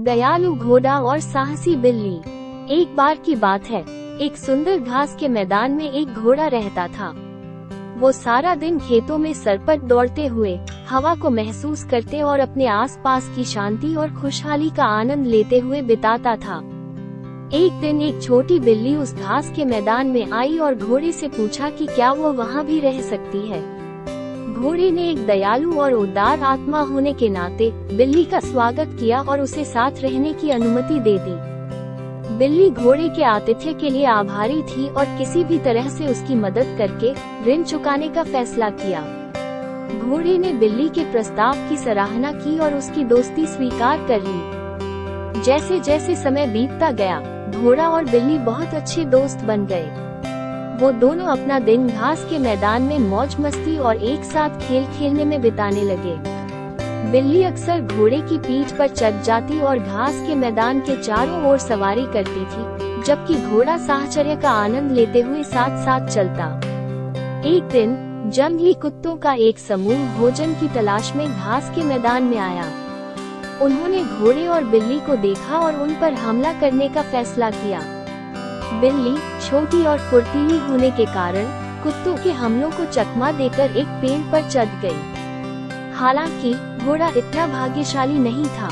दयालु 0.00 0.54
घोड़ा 0.54 1.00
और 1.00 1.20
साहसी 1.20 1.76
बिल्ली। 1.76 2.16
एक 2.74 2.94
बार 2.96 3.16
की 3.16 3.34
बात 3.36 3.64
है, 3.64 3.80
एक 4.20 4.36
सुंदर 4.36 4.78
घास 4.78 5.16
के 5.20 5.28
मैदान 5.28 5.72
में 5.72 5.92
एक 5.92 6.08
घोड़ा 6.08 6.46
रहता 6.46 6.86
था। 6.88 7.12
वो 7.98 8.12
सारा 8.12 8.54
दिन 8.54 8.78
खेतों 8.78 9.18
में 9.18 9.32
सरपट 9.34 9.80
दौड़ते 9.80 10.26
हुए, 10.26 10.58
हवा 10.88 11.14
को 11.14 11.30
महसूस 11.30 11.84
करते 11.84 12.20
और 12.20 12.40
अपने 12.40 12.66
आसपास 12.66 13.30
की 13.36 13.44
शांति 13.44 13.94
और 13.94 14.14
खुशहाली 14.14 14.70
का 14.70 14.84
आनंद 14.84 15.26
लेते 15.26 15.58
हुए 15.58 15.82
बिताता 15.82 16.36
था। 16.36 16.58
एक 17.54 17.80
दिन 17.80 18.00
एक 18.02 18.22
छोटी 18.22 18.60
बिल्ली 18.60 18.96
उस 18.96 19.14
घास 19.14 19.52
के 19.56 19.64
मैदान 19.64 20.06
में 20.06 20.30
आई 20.30 20.58
और 20.58 20.74
घोड़े 20.74 21.12
से 21.12 21.28
पूछा 21.28 21.70
कि 21.70 21.86
क्या 21.86 22.12
वो 22.12 22.32
वहाँ 22.32 22.64
भी 22.64 22.80
रह 22.80 23.00
सकती 23.00 23.48
है। 23.48 23.79
घोड़े 24.54 24.90
ने 24.90 25.08
एक 25.10 25.26
दयालु 25.26 25.78
और 25.80 25.92
उदार 25.92 26.40
आत्मा 26.40 26.80
होने 26.80 27.12
के 27.12 27.28
नाते 27.28 27.70
बिल्ली 27.70 28.24
का 28.24 28.40
स्वागत 28.40 28.96
किया 29.00 29.20
और 29.20 29.40
उसे 29.40 29.64
साथ 29.64 29.90
रहने 30.00 30.32
की 30.32 30.50
अनुमति 30.50 31.00
दे 31.00 31.18
दी। 31.18 31.50
बिल्ली 32.38 32.70
घोड़े 32.70 33.08
के 33.08 33.22
आतिथ्य 33.22 33.72
के 33.72 33.90
लिए 33.90 34.04
आभारी 34.04 34.62
थी 34.62 34.88
और 34.88 35.04
किसी 35.04 35.44
भी 35.44 35.58
तरह 35.58 35.88
से 35.88 36.06
उसकी 36.06 36.34
मदद 36.34 36.74
करके 36.78 37.12
ऋण 37.46 37.62
चुकाने 37.62 38.08
का 38.08 38.22
फैसला 38.22 38.70
किया। 38.70 39.00
घोड़े 39.98 40.38
ने 40.38 40.52
बिल्ली 40.52 40.88
के 40.88 41.12
प्रस्ताव 41.12 41.68
की 41.68 41.76
सराहना 41.76 42.32
की 42.32 42.58
और 42.58 42.74
उसकी 42.74 43.04
दोस्ती 43.04 43.46
स्वीकार 43.46 44.06
कर 44.08 44.20
ली। 44.22 45.42
जैसे 45.42 45.80
जैसे 45.80 46.16
समय 46.16 46.46
बीतता 46.46 46.90
गया, 46.90 47.20
घोड़ा 47.62 47.88
और 47.88 48.04
बिल्ली 48.04 48.38
बहुत 48.38 48.74
अच्छे 48.74 49.04
दोस्त 49.04 49.38
बन 49.38 49.66
गए। 49.66 50.09
वो 50.80 50.90
दोनों 50.92 51.26
अपना 51.26 51.58
दिन 51.58 51.88
घास 51.88 52.24
के 52.30 52.38
मैदान 52.38 52.82
में 52.82 52.98
मौज 52.98 53.34
मस्ती 53.40 53.76
और 53.78 53.96
एक 53.96 54.22
साथ 54.24 54.50
खेल 54.60 54.84
खेलने 54.84 55.24
में 55.24 55.42
बिताने 55.42 55.82
लगे। 55.82 56.14
बिल्ली 57.10 57.42
अक्सर 57.42 57.80
घोड़े 57.80 58.20
की 58.20 58.38
पीठ 58.38 58.72
पर 58.78 58.88
चढ़ 58.88 59.20
जाती 59.22 59.60
और 59.60 59.78
घास 59.78 60.22
के 60.26 60.34
मैदान 60.34 60.80
के 60.80 60.96
चारों 61.02 61.44
ओर 61.50 61.58
सवारी 61.58 62.06
करती 62.06 62.44
थी, 62.44 63.04
जबकि 63.04 63.34
घोड़ा 63.34 63.76
साहचर्य 63.76 64.36
का 64.36 64.50
आनंद 64.50 64.92
लेते 64.92 65.20
हुए 65.20 65.42
साथ 65.42 65.84
साथ 65.84 66.08
चलता। 66.08 66.46
एक 67.46 67.68
दिन, 67.72 67.96
जंगली 68.30 68.74
कुत्तों 68.74 69.16
का 69.16 69.32
एक 69.32 69.58
समूह 69.58 70.18
भोजन 70.18 70.54
की 70.54 70.68
तलाश 70.68 71.12
में 71.16 71.26
घास 71.28 71.72
के 71.74 71.84
मैदान 71.84 72.22
में 72.22 72.38
आया। 72.38 72.64
उन्होंने 73.62 74.04
घोड़े 74.04 74.46
और 74.46 74.64
बिल्ली 74.64 75.00
को 75.00 75.16
देखा 75.16 75.58
और 75.58 75.76
उन 75.76 75.94
पर 75.94 76.14
हमला 76.14 76.52
करने 76.52 76.88
का 76.88 77.02
फैसला 77.02 77.50
किया। 77.50 77.99
बिल्ली 78.72 79.48
छोटी 79.48 79.84
और 79.84 79.98
फुर्तीली 79.98 80.58
होने 80.58 80.90
के 80.90 81.06
कारण 81.06 81.44
कुत्तों 81.82 82.16
के 82.16 82.32
हमलों 82.32 82.70
को 82.70 82.84
चकमा 82.84 83.32
देकर 83.32 83.76
एक 83.76 83.86
पेड़ 83.86 84.32
पर 84.32 84.50
चढ़ 84.50 84.68
गई। 84.84 85.94
हालाँकि 85.94 86.54
घोड़ा 86.84 87.08
इतना 87.08 87.46
भाग्यशाली 87.46 88.18
नहीं 88.18 88.44
था। 88.44 88.68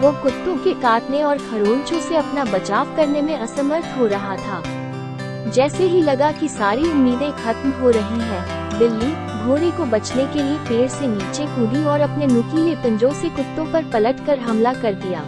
वो 0.00 0.12
कुत्तों 0.12 0.56
के 0.56 0.74
काटने 0.74 1.22
और 1.22 1.38
खरोंचों 1.38 2.00
से 2.00 2.16
अपना 2.16 2.44
बचाव 2.44 2.96
करने 2.96 3.22
में 3.22 3.38
असमर्थ 3.38 3.86
हो 3.98 4.06
रहा 4.06 4.36
था। 4.36 4.62
जैसे 5.50 5.84
ही 5.84 6.02
लगा 6.02 6.32
कि 6.32 6.48
सारी 6.48 6.90
उम्मीदें 6.90 7.32
खत्म 7.32 7.70
हो 7.70 7.90
रही 7.90 8.20
हैं, 8.20 8.78
बिल्ली 8.78 9.26
घोड़े 9.44 9.70
को 9.70 9.84
बचने 9.84 10.26
के 10.26 10.42
लिए 10.42 10.58
पेड़ 10.58 10.88
से 10.88 11.06
नीचे 11.06 11.46
कूदी 11.46 11.84
और 11.84 12.00
अपने 12.00 12.26
नुकीले 12.26 12.74
पंजों 12.74 13.10
से 13.10 13.28
कुत्तों 13.28 13.72
पर 13.72 13.84
पलटकर 13.84 14.38
हमला 14.38 14.72
कर 14.72 14.94
दिया। 14.94 15.24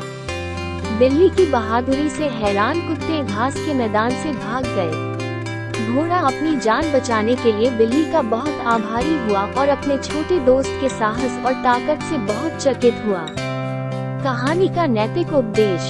बिल्ली 0.98 1.28
की 1.28 1.44
बहादुरी 1.46 2.08
से 2.10 2.28
हैरान 2.28 2.80
कुत्ते 2.88 3.22
घास 3.24 3.54
के 3.56 3.74
मैदान 3.74 4.10
से 4.10 4.32
भाग 4.32 4.64
गए। 4.68 5.92
घोड़ा 5.94 6.16
अपनी 6.16 6.56
जान 6.56 6.92
बचाने 6.92 7.36
के 7.36 7.52
लिए 7.52 7.70
बिल्ली 7.70 8.04
का 8.12 8.22
बहुत 8.22 8.60
आभारी 8.66 9.14
हुआ 9.18 9.40
और 9.52 9.68
अपने 9.68 9.98
छोटे 9.98 10.38
दोस्त 10.38 10.70
के 10.80 10.88
साहस 10.88 11.38
और 11.46 11.52
ताकत 11.52 12.02
से 12.02 12.18
बहुत 12.18 12.56
चकित 12.56 13.02
हुआ। 13.06 13.24
कहानी 14.24 14.68
का 14.68 14.86
नैतिक 14.86 15.32
उपदेश, 15.32 15.82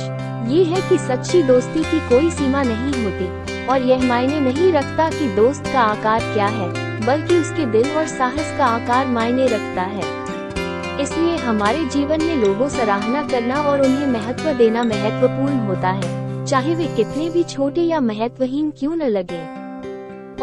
ये 0.51 0.65
है 0.65 0.89
कि 0.89 0.99
सच्ची 0.99 1.43
दोस्ती 1.43 1.85
की 1.85 2.09
कोई 2.09 2.31
सीमा 2.31 2.63
नहीं 2.63 3.05
होती, 3.05 3.67
और 3.67 3.83
यह 3.83 4.07
मायने 4.09 4.41
नहीं 4.41 4.73
रखता 4.73 5.11
कि 5.11 5.35
दोस्त 5.37 5.73
का 5.73 5.81
आकार 5.81 6.33
क्या 6.35 6.47
है, 6.47 6.71
बल्कि 7.07 7.41
उसके 7.41 7.67
दिल 7.67 7.91
और 7.91 8.07
साहस 8.07 8.57
का 8.59 8.67
आकार 8.67 9.07
मायने 9.07 9.47
रखता 9.47 9.83
है। 9.83 10.28
इसलिए 11.01 11.37
हमारे 11.37 11.85
जीवन 11.85 12.23
में 12.23 12.37
लोगों 12.37 12.69
सराहना 12.69 13.23
करना 13.29 13.61
और 13.63 13.81
उन्हें 13.81 14.07
महत्व 14.07 14.53
देना 14.53 14.83
महत्वपूर्ण 14.85 15.59
होता 15.59 15.91
है। 15.91 16.45
चाहे 16.47 16.75
वे 16.75 16.87
कितने 16.97 17.29
भी 17.31 17.43
छोटे 17.45 17.83
या 17.83 18.01
महत्वहीन 18.01 18.71
क्यों 18.71 18.97
न 18.97 19.09
लगे। 19.09 19.41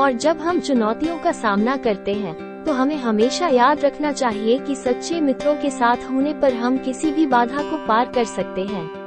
और 0.02 0.12
जब 0.12 0.42
हम 0.42 0.60
चुनौतियों 0.60 1.18
का 1.18 1.32
सामना 1.32 1.78
करते 1.78 2.14
हैं 2.14 2.64
तो 2.64 2.74
हमें 2.74 2.96
हमेशा 2.98 3.48
याद 3.48 3.80
रखना 3.80 4.12
चाहिए 4.12 4.58
कि 4.58 4.76
सच्चे 4.76 5.20
मित्रों 5.22 5.56
के 5.56 5.70
साथ 5.70 6.10
होने 6.12 6.34
पर 6.34 6.54
हम 6.54 6.78
किसी 6.78 7.12
भी 7.12 7.26
बाधा 7.26 7.62
को 7.62 7.86
पार 7.88 8.12
कर 8.12 8.24
सकते 8.26 8.62
हैं। 8.64 9.05